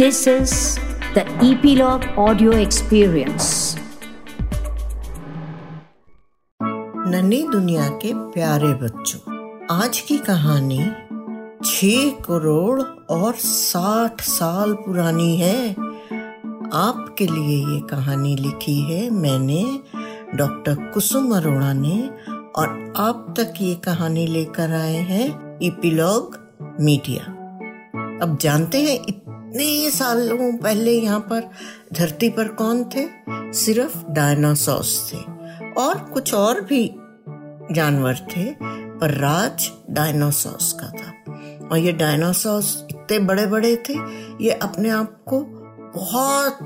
This 0.00 0.26
is 0.26 0.52
the 1.14 1.22
Epilogue 1.46 2.04
Audio 2.16 2.50
Experience. 2.50 3.76
नन्ही 7.06 7.42
दुनिया 7.48 7.88
के 7.88 8.12
प्यारे 8.14 8.72
बच्चों, 8.74 9.20
आज 9.70 10.00
की 10.00 10.18
कहानी 10.18 10.78
छह 11.64 12.10
करोड़ 12.10 12.80
और 13.10 13.34
साठ 13.34 14.20
साल 14.20 14.72
पुरानी 14.72 15.36
है 15.36 15.70
आपके 16.72 17.26
लिए 17.26 17.58
ये 17.74 17.80
कहानी 17.80 18.36
लिखी 18.36 18.80
है 18.80 19.10
मैंने, 19.10 19.80
डॉक्टर 20.34 20.74
कुसुम 20.74 21.34
अरोड़ा 21.36 21.72
ने, 21.72 22.10
और 22.56 22.92
आप 22.96 23.34
तक 23.40 23.54
ये 23.60 23.74
कहानी 23.74 24.26
लेकर 24.26 24.72
आए 24.72 24.96
हैं 24.96 25.58
इपिलॉग 25.62 26.38
मीडिया 26.80 27.24
अब 28.22 28.38
जानते 28.40 28.82
हैं 28.82 29.29
इतने 29.50 29.90
सालों 29.90 30.56
पहले 30.56 30.92
यहाँ 30.92 31.20
पर 31.20 31.50
धरती 31.92 32.28
पर 32.28 32.48
कौन 32.48 32.84
थे? 32.84 33.08
सिर्फ़ 33.52 34.06
डायनासोर्स 34.10 35.12
थे। 35.12 35.16
और 35.72 35.98
कुछ 35.98 36.34
और 36.34 36.60
भी 36.60 36.94
जानवर 37.72 38.14
थे, 38.14 38.54
पर 38.98 39.10
राज 39.10 39.70
डायनासोर्स 39.90 40.72
का 40.72 40.86
था। 40.86 41.32
और 41.68 41.78
ये 41.78 41.92
डायनासोर्स 41.92 42.84
इतने 42.90 43.18
बड़े 43.18 43.46
बड़े 43.46 43.76
थे, 43.76 43.94
ये 44.44 44.50
अपने 44.50 44.90
आप 44.90 45.24
को 45.26 45.40
बहुत 45.94 46.58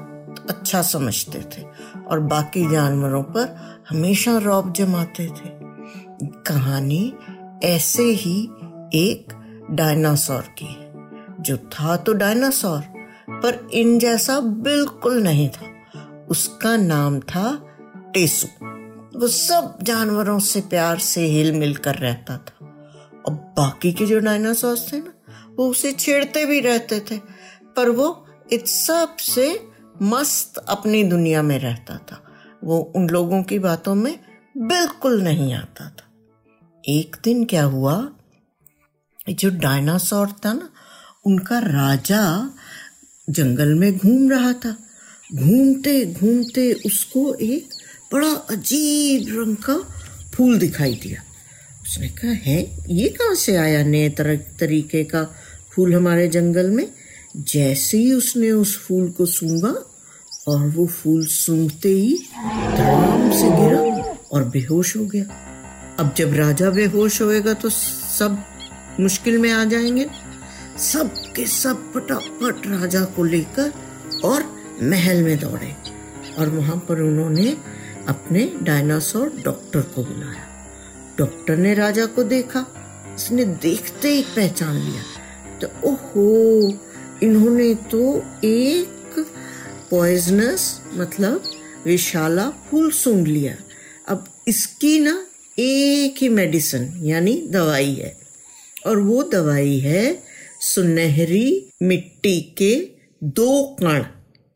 अच्छा 0.50 0.82
समझते 0.82 1.38
थे। 1.38 1.66
और 2.06 2.20
बाकी 2.20 2.70
जानवरों 2.70 3.22
पर 3.22 3.56
हमेशा 3.90 4.38
रौब 4.38 4.72
जमाते 4.72 5.26
थे। 5.26 5.50
कहानी 6.22 7.14
ऐसे 7.64 8.02
ही 8.02 8.44
एक 8.94 9.32
डायनासोर 9.70 10.40
की 10.40 10.66
है। 10.66 10.83
जो 11.46 11.56
था 11.56 11.96
तो 11.96 12.12
डायनासोर, 12.12 12.80
पर 13.30 13.68
इन 13.72 13.98
जैसा 13.98 14.40
बिल्कुल 14.40 15.22
नहीं 15.22 15.48
था। 15.48 15.66
उसका 16.30 16.76
नाम 16.76 17.20
था 17.20 17.76
टेसु। 18.14 18.46
वो 19.18 19.28
सब 19.28 19.78
जानवरों 19.82 20.38
से 20.38 20.60
प्यार 20.60 20.98
से 20.98 21.26
हिल 21.26 21.52
मिल 21.52 21.76
कर 21.76 21.94
रहता 21.94 22.38
था। 22.38 22.66
और 23.26 23.34
बाकी 23.34 23.92
के 23.92 24.06
जो 24.06 24.18
डायनासोर 24.18 24.78
थे 24.78 24.98
ना, 24.98 25.12
वो 25.56 25.68
उसे 25.68 25.92
छेड़ते 25.92 26.46
भी 26.46 26.60
रहते 26.60 27.00
थे, 27.00 27.18
पर 27.76 27.88
वो 27.88 28.26
इस 28.52 28.86
सबसे 28.86 29.68
मस्त 30.02 30.58
अपनी 30.58 31.04
दुनिया 31.04 31.42
में 31.42 31.58
रहता 31.58 31.98
था। 31.98 32.24
वो 32.64 32.92
उन 32.96 33.08
लोगों 33.08 33.42
की 33.42 33.58
बातों 33.58 33.94
में 33.94 34.18
बिल्कुल 34.56 35.22
नहीं 35.22 35.54
आता 35.54 35.88
था। 35.88 36.12
एक 36.88 37.16
दिन 37.24 37.44
क्या 37.44 37.64
हुआ 37.64 38.08
जो 39.30 39.50
डायनासोर 39.50 40.28
था 40.28 40.52
ना 40.52 40.68
उनका 41.26 41.58
राजा 41.58 42.54
जंगल 43.30 43.74
में 43.74 43.98
घूम 43.98 44.30
रहा 44.30 44.52
था। 44.52 44.76
घूमते 45.34 46.06
घूमते 46.06 46.72
उसको 46.72 47.34
एक 47.34 47.68
बड़ा 48.12 48.28
अजीब 48.28 49.26
रंग 49.28 49.56
का 49.56 49.78
फूल 50.34 50.58
दिखाई 50.58 50.94
दिया। 51.02 51.22
उसने 51.82 52.08
कहा, 52.08 52.30
है, 52.30 52.78
ये 52.88 53.08
कहाँ 53.08 53.34
से 53.34 53.56
आया 53.56 53.84
नए 53.84 54.08
तरह 54.08 54.36
तरीके 54.36 55.04
का 55.04 55.24
फूल 55.72 55.94
हमारे 55.94 56.28
जंगल 56.28 56.70
में? 56.70 56.90
जैसे 57.36 57.98
ही 57.98 58.12
उसने 58.12 58.50
उस 58.50 58.78
फूल 58.78 59.10
को 59.10 59.26
सूंघा, 59.26 59.90
और 60.48 60.66
वो 60.66 60.86
फूल 60.86 61.26
सूंघते 61.26 61.88
ही 61.88 62.18
धड़ाम 62.76 63.30
से 63.30 63.44
गिरा 63.44 63.80
और 64.32 64.44
बेहोश 64.44 64.96
हो 64.96 65.04
गया। 65.04 65.24
अब 65.98 66.14
जब 66.16 66.34
राजा 66.34 66.70
बेहोश 66.70 67.22
होएगा 67.22 67.52
तो 67.52 67.70
सब 68.18 68.44
मुश्किल 69.00 69.38
में 69.38 69.52
आ 69.52 69.64
जाएँगे। 69.64 70.06
सब 70.78 71.14
के 71.36 71.46
सब 71.46 71.92
फटाफट 71.92 72.66
राजा 72.66 73.00
को 73.00 73.24
लेकर 73.24 73.72
और 74.24 74.62
महल 74.82 75.22
में 75.22 75.38
दौड़े 75.38 75.76
और 76.38 76.48
वहाँ 76.48 76.76
पर 76.76 77.00
उन्होंने 77.00 77.56
अपने 78.08 78.52
डायनासोर 78.62 79.32
डॉक्टर 79.44 79.80
को 79.80 80.04
बुलाया। 80.04 80.68
डॉक्टर 81.18 81.56
ने 81.56 81.74
राजा 81.74 82.06
को 82.06 82.22
देखा, 82.22 82.66
उसने 83.16 83.44
देखते 83.44 84.08
ही 84.08 84.22
पहचान 84.22 84.76
लिया। 84.76 85.02
तो 85.58 85.90
ओहो, 85.90 86.68
इन्होंने 87.22 87.74
तो 87.74 88.24
एक 88.44 89.26
पॉइजनस 89.90 90.80
मतलब 90.94 91.42
विशाला 91.84 92.50
फूल 92.50 92.90
सूंघ 92.90 93.28
लिया। 93.28 93.56
अब 94.08 94.24
इसकी 94.48 95.00
ना 95.00 95.26
एक 95.58 96.14
ही 96.18 96.28
मेडिसिन 96.28 97.00
यानी 97.04 97.48
दवाई 97.50 97.94
है। 97.94 98.18
और 98.86 98.98
वो 98.98 99.22
दवाई 99.22 99.78
है 99.78 100.23
सुनहरी 100.66 101.70
मिट्टी 101.82 102.54
के 102.58 102.88
दो 103.24 103.76
कण, 103.82 104.04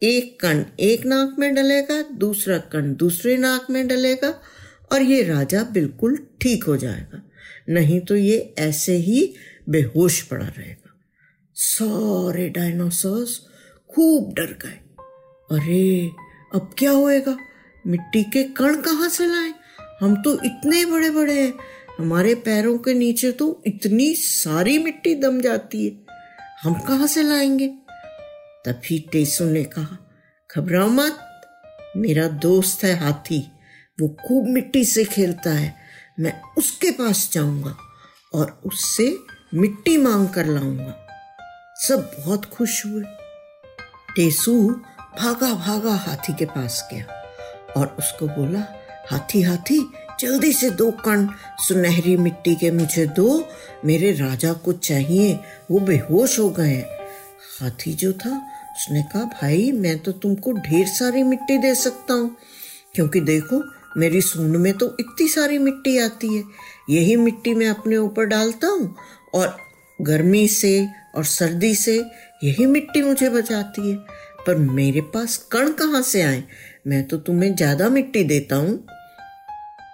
एक 0.02 0.40
कण 0.40 0.64
एक 0.80 1.06
नाक 1.06 1.36
में 1.38 1.54
डलेगा, 1.54 2.02
दूसरा 2.02 2.58
कण 2.58 2.94
दूसरे 2.94 3.36
नाक 3.36 3.70
में 3.70 3.88
डलेगा 3.88 4.42
और 4.92 5.02
ये 5.02 5.22
राजा 5.22 5.62
बिल्कुल 5.62 6.26
ठीक 6.42 6.64
हो 6.64 6.76
जाएगा। 6.76 7.30
नहीं 7.68 8.00
तो 8.00 8.16
ये 8.16 8.54
ऐसे 8.58 8.96
ही 8.96 9.34
बेहोश 9.68 10.22
पड़ा 10.22 10.46
रहेगा। 10.46 11.00
सारे 11.54 12.48
डायनासोर्स 12.48 13.40
खूब 13.90 14.34
डर 14.34 14.58
गए। 14.66 14.80
अरे, 15.56 16.10
अब 16.54 16.74
क्या 16.78 16.90
होएगा? 16.90 17.38
मिट्टी 17.86 18.22
के 18.22 18.44
कण 18.44 18.80
कहाँ 18.80 19.08
से 19.08 19.26
लाए? 19.26 19.52
हम 20.00 20.22
तो 20.22 20.44
इतने 20.44 20.84
बड़े 20.84 21.10
बड़े 21.10 21.42
हैं। 21.42 21.54
हमारे 21.98 22.34
पैरों 22.34 22.78
के 22.78 22.94
नीचे 22.94 23.32
तो 23.32 23.62
इतनी 23.66 24.14
सारी 24.14 24.78
मिट्टी 24.78 25.14
दम 25.14 25.40
जाती 25.40 25.86
है। 25.86 25.92
हम 26.62 26.74
कहाँ 26.74 27.06
से 27.06 27.22
लाएँगे? 27.22 27.68
तभी 28.64 28.98
टेसु 29.12 29.44
ने 29.44 29.64
कहा, 29.64 29.98
घबराओ 30.56 30.88
मत, 30.88 31.18
मेरा 31.96 32.28
दोस्त 32.28 32.84
है 32.84 32.96
हाथी, 32.96 33.52
वो 34.00 34.08
खूब 34.08 34.46
मिट्टी 34.46 34.84
से 34.84 35.04
खेलता 35.04 35.50
है, 35.50 35.74
मैं 36.20 36.42
उसके 36.58 36.90
पास 36.90 37.30
जाऊँगा 37.32 37.76
और 38.34 38.60
उससे 38.66 39.18
मिट्टी 39.54 39.96
मांग 39.96 40.28
कर 40.28 40.46
लाऊँगा। 40.46 40.94
सब 41.76 42.10
बहुत 42.18 42.44
खुश 42.44 42.86
हुए। 42.86 43.02
टेसु 44.16 44.70
भागा 45.20 45.54
भागा 45.54 45.94
हाथी 45.94 46.32
के 46.32 46.44
पास 46.44 46.88
गया 46.92 47.04
और 47.76 47.96
उसको 47.98 48.28
बोला, 48.28 48.66
हाथी 49.10 49.42
हाथी 49.42 49.90
जल्दी 50.20 50.52
से 50.52 50.70
दो 50.70 50.90
कण। 50.90 51.26
सुनहरी 51.68 52.16
मिट्टी 52.16 52.54
के 52.54 52.70
मुझे 52.70 53.06
दो। 53.06 53.48
मेरे 53.84 54.12
राजा 54.12 54.52
को 54.52 54.72
चाहिए। 54.72 55.40
वो 55.70 55.80
बेहोश 55.80 56.38
हो 56.38 56.50
गए। 56.50 56.84
हाथी 57.60 57.92
जो 57.94 58.12
था, 58.12 58.30
उसने 58.76 59.02
कहा, 59.02 59.22
भाई, 59.22 59.72
मैं 59.72 59.98
तो 59.98 60.12
तुमको 60.12 60.52
ढेर 60.52 60.86
सारी 60.86 61.22
मिट्टी 61.22 61.58
दे 61.58 61.74
सकता 61.74 62.14
हूँ। 62.14 62.36
क्योंकि 62.94 63.20
देखो, 63.20 63.62
मेरी 63.96 64.20
सूंड 64.20 64.56
में 64.56 64.72
तो 64.72 64.96
इतनी 65.00 65.28
सारी 65.28 65.58
मिट्टी 65.58 65.98
आती 65.98 66.36
है। 66.36 66.44
यही 66.90 67.16
मिट्टी 67.16 67.54
मैं 67.54 67.68
अपने 67.68 67.96
ऊपर 67.96 68.24
डालता 68.24 68.66
हूँ 68.66 68.96
और 69.34 69.56
गर्मी 70.02 70.48
से 70.48 70.88
और 71.14 71.24
सर्दी 71.24 71.74
से 71.74 72.04
यही 72.44 72.66
मिट्टी 72.66 73.02
मुझे 73.02 73.30
बचाती 73.30 73.90
है। 73.90 73.96
पर 74.46 74.56
मेरे 74.56 75.00
पास 75.00 75.36
कण 75.52 75.72
कहाँ 75.72 76.02
से 76.02 76.22
आए? 76.22 76.44
मैं 76.86 77.08
तो 77.08 77.16
तुम्हें 77.16 77.54
ज़्यादा 77.54 77.88
मिट्टी 77.88 78.24
देता 78.24 78.56
हूँ। 78.56 78.86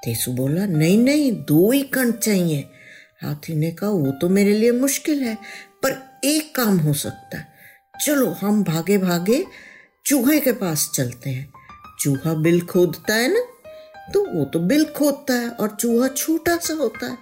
तेसु 0.05 0.33
बोला, 0.33 0.67
नहीं 0.67 0.99
नहीं, 0.99 1.33
दो 1.33 1.71
ही 1.71 1.83
कण 1.83 2.13
चाहिए। 2.13 2.71
हाथी 3.23 3.55
ने 3.55 3.71
कहा, 3.71 3.91
वो 3.91 4.11
तो 4.11 4.29
मेरे 4.29 4.53
लिए 4.53 4.71
मुश्किल 4.71 5.23
है, 5.23 5.39
पर 5.83 6.21
एक 6.25 6.55
काम 6.55 6.79
हो 6.79 6.93
सकता 6.93 7.39
है। 7.39 7.47
चलो, 8.07 8.31
हम 8.31 8.65
भागे 8.65 8.99
भागे 8.99 9.47
चूहे 10.07 10.41
के 10.41 10.53
पास 10.53 10.91
चलते 10.95 11.31
हैं। 11.31 11.53
चूहा 12.01 12.35
बिल 12.35 12.61
खोदता 12.61 13.15
है 13.15 13.33
ना? 13.33 13.41
तो 14.15 14.39
वो 14.39 14.45
तो 14.45 14.59
बिल 14.59 14.85
खोदता 14.85 15.35
है 15.35 15.49
और 15.49 15.77
चूहा 15.81 16.09
छोटा 16.09 16.57
सा 16.57 16.75
होता 16.75 17.07
है। 17.07 17.19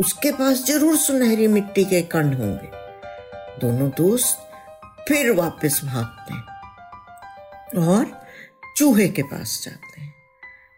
उसके 0.00 0.32
पास 0.32 0.64
ज़रूर 0.66 0.96
सुनहरी 0.96 1.46
मिट्टी 1.46 1.84
के 1.84 2.02
कण 2.02 2.32
होंगे। 2.32 2.68
दोनों 3.60 3.90
दोस्त 3.90 4.38
फिर 5.08 5.32
वापस 5.32 5.80
भागते 5.84 6.34
हैं 6.34 6.44
और 7.86 8.22
चूहे 8.76 9.08
के 9.08 9.22
पास 9.22 9.62
जाते 9.64 10.00
हैं। 10.00 10.11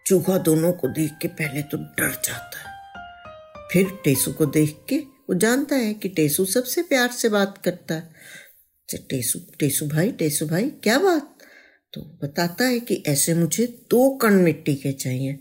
चूहा 0.06 0.38
दोनों 0.38 0.72
को 0.72 0.88
देख 0.88 1.12
के 1.22 1.28
पहले 1.28 1.62
तो 1.62 1.76
डर 1.76 2.10
जाता 2.10 2.58
है। 2.58 2.74
फिर 3.72 3.86
टेसू 4.04 4.32
को 4.32 4.46
देख 4.46 4.76
के 4.88 4.96
वो 4.96 5.34
जानता 5.34 5.76
है 5.76 5.94
कि 5.94 6.08
टेसू 6.08 6.44
सबसे 6.44 6.82
प्यार 6.82 7.08
से 7.08 7.28
बात 7.28 7.58
करता 7.64 7.94
है। 7.94 8.00
अच्छा, 8.00 8.98
टेसू 9.10 9.38
टेसू 9.58 9.86
भाई 9.86 10.12
टेसू 10.12 10.46
भाई 10.46 10.70
क्या 10.70 10.98
बात? 10.98 11.38
तो 11.92 12.00
बताता 12.22 12.64
है 12.64 12.80
कि 12.80 13.02
ऐसे 13.06 13.34
मुझे 13.34 13.66
दो 13.66 14.16
कण 14.16 14.34
मिट्टी 14.34 14.74
के 14.74 14.92
चाहिए। 14.92 15.38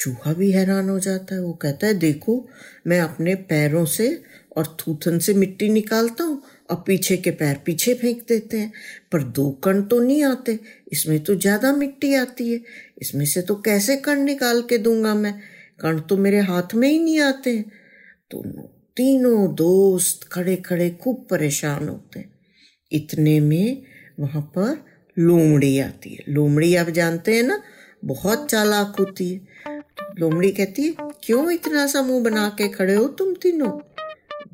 चूहा 0.00 0.32
भी 0.32 0.52
हैरान 0.52 0.88
हो 0.88 0.98
जाता 0.98 1.34
है 1.34 1.40
वो 1.40 1.52
कहता 1.52 1.86
है 1.86 1.94
देखो 1.94 2.48
मैं 2.86 3.00
अपने 3.00 3.34
पैरों 3.34 3.84
से 3.84 4.22
और 4.56 4.76
थूथन 4.80 5.18
से 5.18 5.34
मिट्टी 5.34 5.68
निकालता 5.68 6.24
हूँ 6.24 6.42
और 6.72 6.82
पीछे 6.86 7.16
के 7.16 7.30
पैर 7.30 7.60
पीछे 7.66 7.94
फेंक 7.94 8.22
देते 8.28 8.58
हैं। 8.58 8.72
पर 9.12 9.22
दो 9.22 9.50
कण 9.64 9.82
तो 9.82 10.00
नहीं 10.00 10.22
आते। 10.24 10.58
इसमें 10.92 11.18
तो 11.20 11.34
ज़्यादा 11.34 11.72
मिट्टी 11.72 12.14
आती 12.14 12.52
है। 12.52 12.60
इसमें 13.02 13.24
से 13.24 13.42
तो 13.42 13.54
कैसे 13.54 13.96
कण 13.96 14.20
निकाल 14.20 14.62
के 14.62 14.78
दूँगा 14.78 15.14
मैं? 15.14 15.34
कण 15.80 16.00
तो 16.00 16.16
मेरे 16.16 16.40
हाथ 16.40 16.74
में 16.74 16.88
ही 16.88 16.98
नहीं 16.98 17.20
आते 17.20 17.56
हैं। 17.56 17.70
तो 18.30 18.42
तीनों 18.96 19.54
दोस्त 19.54 20.28
खड़े 20.32 20.56
खड़े 20.56 20.90
खूब 20.90 21.26
परेशान 21.30 21.88
होते 21.88 22.20
हैं। 22.20 22.30
इतने 22.92 23.40
में 23.40 23.82
वहाँ 24.20 24.42
पर 24.42 24.84
लोमड़ी 25.16 25.78
आती 25.78 26.10
है। 26.10 26.24
लोमड़ी 26.28 26.74
आप 26.74 26.88
जानते 26.90 27.34
हैं 27.34 27.42
ना? 27.42 27.62
बहुत 28.04 28.50
चालाक 28.50 28.96
होती 28.98 29.28
है। 29.30 29.80
लोमड़ी 30.18 30.50
कहती 30.50 30.82
है, 30.82 30.94
क्यों 31.24 31.50
इतना 31.50 31.86
सा 31.86 32.02
मुँह 32.02 32.22
बना 32.24 32.48
के 32.48 32.68
खड़े 32.68 32.94
हो 32.94 33.06
तुम 33.08 33.34
तीनों? 33.34 33.70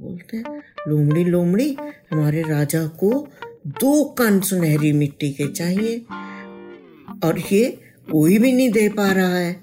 बोलते 0.00 0.36
हैं, 0.36 0.62
लोमड़ी 0.88 1.24
लोमड़ी, 1.24 1.76
हमारे 2.10 2.42
राजा 2.42 2.86
को 2.86 3.28
दो 3.66 4.04
कण 4.04 4.40
सुनहरी 4.40 4.92
मिट्टी 4.92 5.30
के 5.30 5.52
चाहिए। 5.52 5.98
और 7.24 7.42
ये 7.52 7.80
कोई 8.12 8.38
भी 8.38 8.52
नहीं 8.52 8.70
दे 8.70 8.88
पा 8.88 9.12
रहा 9.12 9.36
है। 9.36 9.60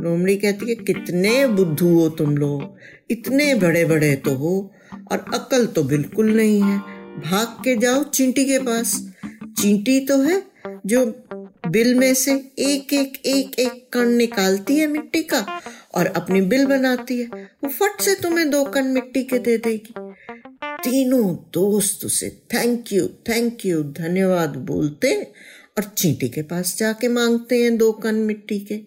लोमड़ी 0.00 0.36
कहती 0.36 0.68
है, 0.68 0.74
कितने 0.74 1.46
बुद्धू 1.46 1.98
हो 1.98 2.08
तुम 2.08 2.36
लोग, 2.36 2.76
इतने 3.10 3.54
बड़े 3.54 3.84
बड़े 3.84 4.16
तो 4.16 4.34
हो, 4.34 4.72
और 5.12 5.24
अकल 5.34 5.66
तो 5.66 5.82
बिल्कुल 5.82 6.36
नहीं 6.36 6.62
है। 6.62 6.78
भाग 7.20 7.46
के 7.46 7.76
जाओ 7.76 8.04
चींटी 8.04 8.44
के 8.44 8.58
पास। 8.58 9.08
चींटी 9.44 10.00
तो 10.00 10.22
है 10.22 10.42
जो 10.86 11.06
बिल 11.68 11.94
में 11.94 12.14
से 12.14 12.32
एक 12.58 12.92
एक 12.92 13.22
एक 13.26 13.58
एक 13.58 13.88
कण 13.92 14.06
निकालती 14.06 14.76
है 14.76 14.86
मिट्टी 14.86 15.22
का 15.22 15.60
और 15.94 16.06
अपनी 16.06 16.40
बिल 16.40 16.66
बनाती 16.66 17.18
है। 17.18 17.51
वो 17.62 17.68
फट 17.70 18.00
से 18.00 18.14
तुम्हें 18.14 18.50
दो 18.50 18.64
कन 18.64 18.84
मिट्टी 18.84 19.22
के 19.22 19.38
दे 19.38 19.56
देगी। 19.58 19.94
तीनों 20.84 21.34
दोस्त 21.34 22.04
उसे 22.04 22.28
थैंक 22.54 22.92
यू 22.92 23.06
थैंक 23.28 23.66
यू 23.66 23.82
धन्यवाद 23.82 24.56
बोलते 24.56 25.14
और 25.78 25.84
चींटी 25.84 26.28
के 26.28 26.42
पास 26.42 26.76
जाके 26.78 27.08
मांगते 27.08 27.62
हैं 27.62 27.76
दो 27.76 27.92
कन 27.92 28.14
मिट्टी 28.14 28.58
के। 28.60 28.80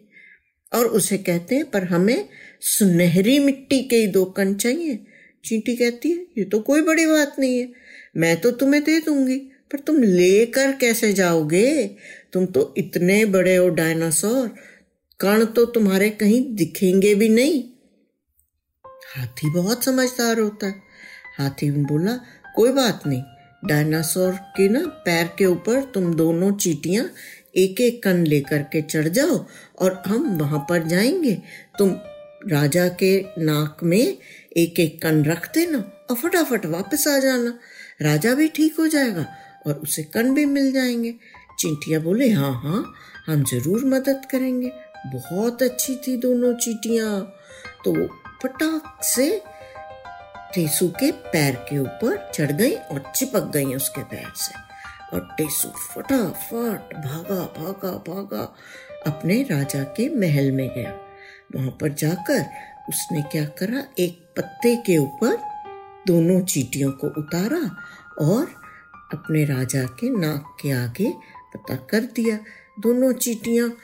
और 0.72 0.86
उसे 0.86 1.18
कहते 1.18 1.56
हैं, 1.56 1.70
पर 1.72 1.84
हमें 1.84 2.30
सुनहरी 2.62 3.40
मिट्टी 3.40 3.80
के 3.84 3.96
ही 3.96 4.08
दो 4.08 4.26
कन 4.26 4.54
चाहिए। 4.56 5.00
चींटी 5.46 5.76
कहती 5.76 6.10
है, 6.10 6.26
ये 6.38 6.44
तो 6.44 6.60
कोई 6.60 6.82
बड़ी 6.82 7.06
बात 7.06 7.36
नहीं 7.40 7.60
है, 7.60 7.72
मैं 8.18 8.42
तो 8.42 8.52
तुम्हें 8.52 8.84
दे 8.84 9.00
दूँगी, 9.00 9.38
पर 9.72 9.80
तुम 9.80 10.04
लेकर 10.04 10.72
कैसे 10.72 11.14
जाओगे? 11.14 11.88
तुम 12.34 12.46
तो 12.46 12.74
इतने 12.78 13.26
बड़े 13.26 13.56
हो 13.56 13.70
डायनासोर, 13.70 14.48
कण 15.20 15.46
तो 15.46 15.66
तुम्हारे 15.66 16.10
कहीं 16.10 16.56
दिखेंगे 16.56 17.16
भी 17.16 17.30
नहीं। 17.30 17.64
हाथी 19.18 19.50
बहुत 19.50 19.84
समझदार 19.84 20.40
होता 20.40 20.68
है। 20.68 20.82
हाथी 21.40 21.70
बोला, 21.72 22.14
कोई 22.56 22.72
बात 22.72 23.08
नहीं, 23.08 23.22
डायनासोर 23.66 24.32
के 24.58 24.68
ना 24.70 24.80
पैर 25.06 25.30
के 25.38 25.46
ऊपर 25.46 25.82
तुम 25.94 26.14
दोनों 26.14 26.52
चीटियाँ 26.58 27.06
एक 27.58 27.80
एक 27.82 28.02
कन 28.04 28.24
लेकर 28.28 28.62
के 28.64 28.82
चढ़ 28.82 29.08
जाओ 29.08 29.46
और 29.80 30.02
हम 30.08 30.28
वहाँ 30.38 30.60
पर 30.70 30.88
जाएँगे। 30.88 31.34
तुम 31.80 31.96
राजा 32.48 32.88
के 32.88 33.18
नाक 33.40 33.78
में 33.84 34.18
एक 34.58 34.80
एक 34.80 35.02
कण 35.02 35.24
रख 35.24 35.50
देना 35.54 35.78
और 36.10 36.16
फटाफट 36.16 36.66
वापस 36.66 37.08
आ 37.08 37.18
जाना। 37.20 37.58
राजा 38.02 38.34
भी 38.34 38.48
ठीक 38.48 38.80
हो 38.80 38.88
जाएगा 38.88 39.26
और 39.68 39.74
उसे 39.74 40.04
कन 40.04 40.34
भी 40.34 40.46
मिल 40.46 40.72
जाएँगे। 40.72 41.14
चींटियाँ 41.60 42.02
बोले 42.02 42.30
हाँ 42.30 42.54
हाँ 42.64 42.84
हम 43.28 43.44
ज़रूर 43.44 43.86
मदद 43.86 44.22
करेंगे। 44.32 44.72
बहुत 45.08 45.64
अच्छी 45.64 45.96
थी 45.96 46.18
दोनों 46.18 46.54
चीटियाँ। 46.56 47.20
तो 47.86 47.94
फटाक 48.46 49.04
से 49.04 49.44
टेसू 50.56 50.88
के 50.88 51.12
पैर 51.12 51.56
के 51.56 51.80
ऊपर 51.80 52.32
चढ़ 52.36 52.52
गई 52.52 52.72
और 52.72 53.12
चिपक 53.16 53.44
गई 53.44 53.66
उसके 53.66 54.04
पैर 54.04 54.32
से। 54.36 54.54
और 55.14 55.30
टेसू 55.38 55.68
फटाफट 55.68 56.96
भागा 56.98 57.64
भागा 57.64 57.92
भागा 57.92 58.56
अपने 59.08 59.44
राजा 59.44 59.84
के 59.84 60.16
महल 60.16 60.52
में 60.52 60.70
गया। 60.70 60.92
वहाँ 61.56 61.78
पर 61.82 61.90
जाकर 61.90 62.46
उसने 62.90 63.22
क्या 63.22 63.46
करा? 63.46 63.84
एक 64.00 64.26
पत्ते 64.38 64.76
के 64.76 64.98
ऊपर 64.98 65.38
दोनों 66.08 66.42
चीटियों 66.42 66.92
को 66.92 67.08
उतारा 67.08 67.76
और 68.26 68.48
अपने 69.14 69.46
राजा 69.46 69.84
के 69.84 70.10
नाक 70.10 70.58
के 70.62 70.72
आगे 70.72 71.14
पता 71.56 71.76
कर 71.76 72.00
दिया। 72.00 72.38
दोनों 72.80 73.14
चीटियाँ 73.14 73.78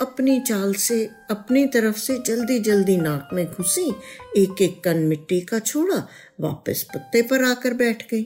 अपनी 0.00 0.38
चाल 0.40 0.72
से, 0.74 1.04
अपनी 1.30 1.66
तरफ़ 1.66 1.96
से 1.96 2.16
जल्दी 2.26 2.58
जल्दी 2.58 2.96
नाक 2.96 3.28
में 3.32 3.44
घुसी 3.46 3.88
एक 4.36 4.62
एक 4.62 4.82
कन 4.84 4.98
मिट्टी 4.98 5.40
का 5.40 5.58
छोड़ा, 5.58 5.96
वापस 6.40 6.86
पत्ते 6.94 7.22
पर 7.22 7.44
आकर 7.44 7.74
बैठ 7.74 8.02
गई। 8.10 8.22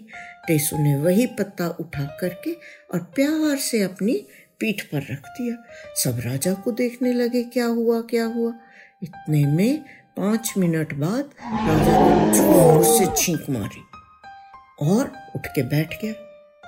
टेसू 0.46 0.78
ने 0.78 0.96
वही 0.96 1.26
पत्ता 1.38 1.68
उठा 1.80 2.04
करके 2.20 2.52
और 2.92 3.00
प्यार 3.14 3.56
से 3.56 3.82
अपनी 3.82 4.14
पीठ 4.60 4.82
पर 4.82 5.06
रख 5.10 5.26
दिया। 5.38 5.56
सब 6.04 6.20
राजा 6.24 6.54
को 6.54 6.72
देखने 6.72 7.12
लगे, 7.12 7.42
क्या 7.42 7.66
हुआ 7.66 8.00
क्या 8.00 8.24
हुआ? 8.24 8.52
इतने 9.02 9.44
में 9.46 9.84
पाँच 10.16 10.52
मिनट 10.58 10.94
बाद 10.94 11.30
राजा 11.44 11.98
ने 12.00 12.32
ज़ोर 12.32 12.84
से 12.84 13.06
छींक 13.16 13.50
मारी 13.50 13.82
और 14.82 15.12
उठ 15.36 15.46
के 15.46 15.62
बैठ 15.62 16.02
गया। 16.02 16.12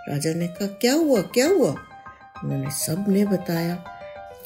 राजा 0.08 0.32
ने 0.34 0.46
कहा, 0.48 0.66
क्या 0.66 0.94
हुआ 0.94 1.20
क्या 1.20 1.48
हुआ? 1.48 1.70
उन्होंने 2.44 2.70
सबने 2.70 3.24
बताया। 3.26 3.84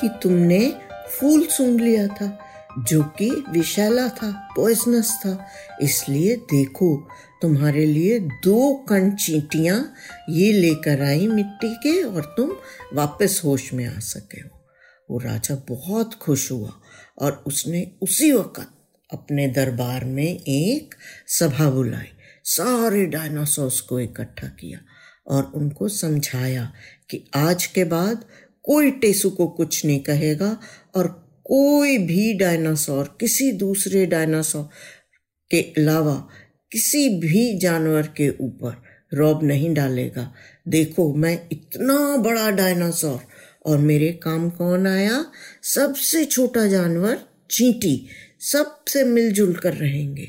कि 0.00 0.08
तुमने 0.22 0.74
फूल 1.08 1.46
सूंघ 1.46 1.80
लिया 1.80 2.06
था, 2.06 2.38
जो 2.78 3.02
कि 3.02 3.30
विषैला 3.30 4.08
था 4.08 4.48
पॉइजनस 4.56 5.12
था। 5.18 5.46
इसलिए 5.82 6.36
देखो, 6.36 7.08
तुम्हारे 7.42 7.86
लिए 7.86 8.18
दो 8.18 8.74
कण 8.74 9.10
चींटियाँ 9.10 9.94
ये 10.30 10.52
लेकर 10.52 11.02
आई 11.02 11.26
मिट्टी 11.26 11.74
के 11.74 12.02
और 12.02 12.34
तुम 12.36 12.52
वापस 12.94 13.42
होश 13.44 13.72
में 13.72 13.86
आ 13.86 13.98
सके 13.98 14.40
हो। 14.40 14.66
वो 15.10 15.18
राजा 15.18 15.64
बहुत 15.68 16.14
खुश 16.14 16.52
हुआ 16.52 16.72
और 17.18 17.44
उसने 17.46 17.92
उसी 18.02 18.32
वक्त 18.32 18.68
अपने 19.12 19.48
दरबार 19.48 20.04
में 20.04 20.40
एक 20.48 20.94
सभा 21.28 21.70
बुलाई। 21.70 22.12
सारे 22.44 23.06
डायनासोर्स 23.06 23.80
को 23.80 24.00
इकट्ठा 24.00 24.46
किया 24.46 24.78
और 25.26 25.52
उनको 25.54 25.88
समझाया 25.88 26.72
कि 27.10 27.30
आज 27.34 27.66
के 27.66 27.84
बाद 27.84 28.24
कोई 28.62 28.90
टेसु 28.90 29.30
को 29.30 29.46
कुछ 29.46 29.86
नहीं 29.86 30.00
कहेगा 30.00 30.60
और 30.94 31.06
कोई 31.44 31.98
भी 31.98 32.34
डायनासोर, 32.34 33.16
किसी 33.20 33.52
दूसरे 33.52 34.06
डायनासोर 34.06 34.68
के 35.50 35.60
अलावा 35.60 36.28
किसी 36.72 37.08
भी 37.08 37.58
जानवर 37.58 38.02
के 38.02 38.30
ऊपर 38.30 38.82
रौब 39.14 39.42
नहीं 39.42 39.74
डालेगा। 39.74 40.34
देखो, 40.68 41.14
मैं 41.14 41.46
इतना 41.52 42.16
बड़ा 42.16 42.50
डायनासोर 42.50 43.20
और 43.66 43.78
मेरे 43.78 44.12
काम 44.12 44.50
कौन 44.50 44.86
आया? 44.86 45.24
सबसे 45.62 46.24
छोटा 46.24 46.66
जानवर 46.66 47.20
चींटी, 47.50 48.06
सबसे 48.40 49.04
मिलजुल 49.04 49.54
कर 49.54 49.74
रहेंगे। 49.74 50.28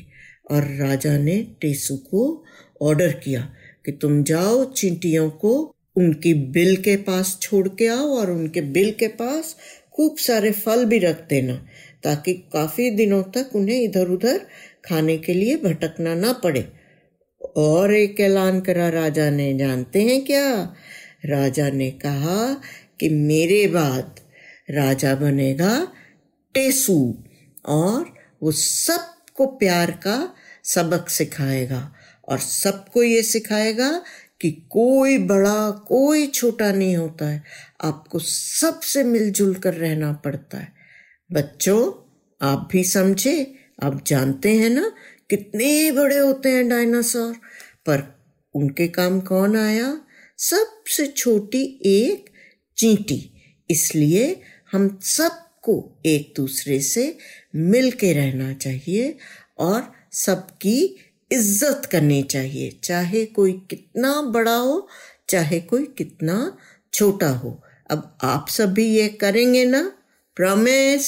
और 0.50 0.62
राजा 0.62 1.18
ने 1.18 1.42
टेसु 1.60 1.96
को 1.96 2.44
ऑर्डर 2.82 3.12
किया 3.12 3.52
कि 3.86 3.92
तुम 3.92 4.24
जाओ 4.24 4.72
चींटियों 4.72 5.30
को 5.30 5.74
उनकी 5.96 6.34
बिल 6.34 6.76
के 6.76 6.96
पास 6.96 7.38
छोड़ 7.42 7.68
के 7.68 7.86
आओ 7.86 8.08
और 8.08 8.30
उनके 8.30 8.60
बिल 8.60 8.90
के 8.90 9.08
पास 9.08 9.56
खूब 9.92 10.16
सारे 10.18 10.50
फल 10.50 10.84
भी 10.84 10.98
रख 10.98 11.28
देना, 11.28 11.66
ताकि 12.02 12.32
काफ़ी 12.52 12.90
दिनों 12.90 13.22
तक 13.22 13.50
उन्हें 13.54 13.80
इधर 13.80 14.06
उधर 14.06 14.38
खाने 14.84 15.18
के 15.18 15.34
लिए 15.34 15.56
भटकना 15.56 16.14
ना 16.14 16.32
पड़े। 16.32 16.72
और 17.56 17.94
एक 17.94 18.20
ऐलान 18.20 18.60
करा 18.60 18.88
राजा 18.88 19.30
ने, 19.30 19.58
जानते 19.58 20.02
हैं 20.02 20.24
क्या? 20.24 20.76
राजा 21.26 21.70
ने 21.70 21.90
कहा 21.90 22.62
कि 23.00 23.08
मेरे 23.08 23.66
बाद 23.66 24.20
राजा 24.70 25.14
बनेगा 25.14 25.88
टेसू 26.54 27.24
और 27.66 28.14
वो 28.42 28.52
सबको 28.52 29.46
प्यार 29.46 29.90
का 29.90 30.34
सबक 30.64 31.08
सिखाएगा 31.08 31.92
और 32.28 32.38
सबको 32.38 33.02
ये 33.02 33.22
सिखाएगा 33.22 34.02
कि 34.42 34.50
कोई 34.50 35.18
बड़ा, 35.18 35.70
कोई 35.70 36.26
छोटा 36.26 36.72
नहीं 36.72 36.96
होता 36.96 37.28
है। 37.28 37.44
आपको 37.84 38.18
सबसे 38.18 39.04
मिलजुल 39.04 39.54
कर 39.54 39.74
रहना 39.74 40.12
पड़ता 40.12 40.58
है। 40.58 40.72
बच्चों, 41.32 41.92
आप 42.42 42.68
भी 42.72 42.84
समझे, 42.84 43.54
आप 43.82 44.04
जानते 44.06 44.54
हैं 44.54 44.70
ना 44.70 44.92
कितने 45.30 45.92
बड़े 45.92 46.18
होते 46.18 46.48
हैं 46.48 46.68
डायनासोर। 46.68 47.34
पर 47.86 48.24
उनके 48.54 48.88
काम 48.88 49.20
कौन 49.20 49.56
आया? 49.56 50.00
सबसे 50.38 51.06
छोटी 51.06 51.80
एक 51.86 52.30
चींटी। 52.76 53.32
इसलिए 53.70 54.40
हम 54.72 54.98
सबको 55.02 56.02
एक 56.06 56.34
दूसरे 56.36 56.80
से 56.80 57.18
मिल 57.56 57.92
के 57.92 58.12
रहना 58.12 58.52
चाहिए 58.52 59.18
और 59.58 59.92
सबकी 60.12 60.96
इज़्ज़त 61.32 61.88
करनी 61.92 62.22
चाहिए, 62.24 62.70
चाहे 62.84 63.24
कोई 63.26 63.52
कितना 63.70 64.20
बड़ा 64.32 64.56
हो, 64.56 64.88
चाहे 65.28 65.60
कोई 65.62 65.84
कितना 65.98 66.56
छोटा 66.92 67.28
हो। 67.28 67.58
अब 67.90 68.16
आप 68.22 68.48
सब 68.48 68.72
भी 68.72 68.86
ये 68.88 69.08
करेंगे 69.20 69.64
ना 69.64 69.82
प्रॉमिस 70.36 71.06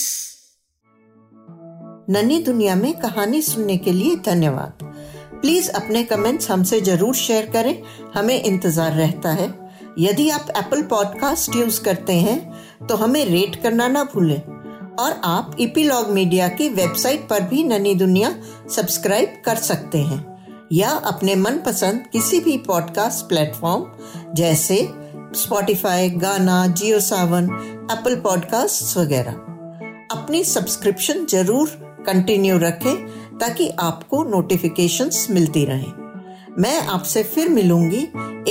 नन्ही 2.11 2.38
दुनिया 2.45 2.75
में 2.76 2.93
कहानी 3.00 3.43
सुनने 3.43 3.76
के 3.78 3.93
लिए 3.93 4.16
धन्यवाद। 4.25 4.78
प्लीज़ 5.35 5.71
अपने 5.73 6.02
कमेंट्स 6.04 6.50
हमसे 6.50 6.81
ज़रूर 6.81 7.14
शेयर 7.14 7.50
करें, 7.50 7.83
हमें 8.14 8.43
इंतज़ार 8.43 8.93
रहता 8.93 9.31
है। 9.33 9.49
यदि 9.99 10.28
आप 10.31 10.52
एप्पल 10.57 10.83
पॉडकास्ट 10.85 11.57
यूज़ 11.57 11.81
करते 11.83 12.12
हैं 12.14 12.87
तो 12.87 12.97
हमें 12.97 13.25
रेट 13.25 13.62
करना 13.62 13.88
ना 13.88 14.04
भूलें। 14.04 14.63
और 14.99 15.21
आप 15.25 15.57
इपीलॉग 15.61 16.09
मीडिया 16.09 16.49
की 16.49 16.69
वेबसाइट 16.69 17.29
पर 17.29 17.41
भी 17.41 17.65
ननी 17.65 17.95
दुनिया 17.95 18.35
सब्सक्राइब 18.77 19.43
कर 19.45 19.57
सकते 19.57 19.99
हैं। 19.99 20.35
या 20.73 20.91
अपने 21.07 21.35
मनपसंद 21.35 22.05
किसी 22.13 22.41
भी 22.41 22.57
पॉडकास्ट 22.59 23.29
प्लेटफॉर्म 23.29 23.85
जैसे 24.35 24.77
स्पॉटिफाई 25.37 26.11
गाना 26.11 26.67
जियो 26.67 27.01
सावन 27.01 27.45
एप्पल 27.93 28.17
पॉडकास्ट 28.17 28.97
वगैरह। 28.97 29.33
अपनी 30.13 30.45
सब्सक्रिप्शन 30.45 31.27
ज़रूर 31.27 31.69
कंटिन्यू 32.07 32.59
रखें, 32.59 32.95
ताकि 33.39 33.69
आपको 33.81 34.23
नोटिफिकेशंस 34.25 35.27
मिलती 35.31 35.65
रहें। 35.65 35.93
मैं 36.59 36.81
आपसे 36.87 37.23
फिर 37.23 37.49
मिलूँगी 37.49 38.03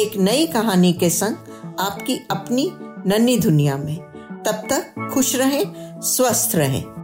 एक 0.02 0.18
नई 0.18 0.46
कहानी 0.48 0.94
के 0.94 1.10
संग 1.10 1.76
आपकी 1.80 2.20
अपनी 2.32 2.72
नन्ही 3.08 3.38
दुनिया 3.38 3.78
में। 3.78 4.13
तब 4.46 4.68
तक 4.74 5.12
खुश 5.14 5.36
रहें 5.36 5.64
स्वस्थ 6.02 6.56
रहें। 6.56 7.03